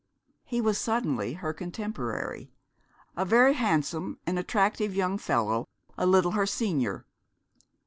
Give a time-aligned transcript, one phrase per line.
[0.43, 2.49] He was suddenly her contemporary,
[3.15, 7.05] a very handsome and attractive young fellow, a little her senior.